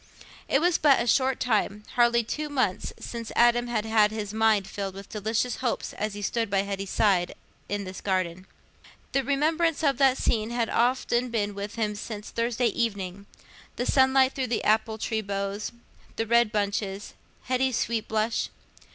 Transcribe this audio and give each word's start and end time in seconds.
It 0.47 0.61
was 0.61 0.79
but 0.79 0.99
a 0.99 1.05
short 1.05 1.39
time—hardly 1.39 2.23
two 2.23 2.49
months—since 2.49 3.31
Adam 3.35 3.67
had 3.67 3.85
had 3.85 4.09
his 4.09 4.33
mind 4.33 4.65
filled 4.67 4.95
with 4.95 5.09
delicious 5.09 5.57
hopes 5.57 5.93
as 5.93 6.15
he 6.15 6.23
stood 6.23 6.49
by 6.49 6.63
Hetty's 6.63 6.89
side 6.89 7.35
in 7.69 7.83
this 7.83 8.01
garden. 8.01 8.47
The 9.11 9.23
remembrance 9.23 9.83
of 9.83 9.99
that 9.99 10.17
scene 10.17 10.49
had 10.49 10.71
often 10.71 11.29
been 11.29 11.53
with 11.53 11.75
him 11.75 11.93
since 11.93 12.31
Thursday 12.31 12.69
evening: 12.69 13.27
the 13.75 13.85
sunlight 13.85 14.33
through 14.33 14.47
the 14.47 14.63
apple 14.63 14.97
tree 14.97 15.21
boughs, 15.21 15.71
the 16.15 16.25
red 16.25 16.51
bunches, 16.51 17.13
Hetty's 17.43 17.77
sweet 17.77 18.07
blush. 18.07 18.49